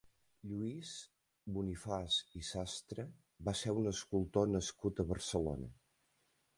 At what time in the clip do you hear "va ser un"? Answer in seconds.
3.51-3.93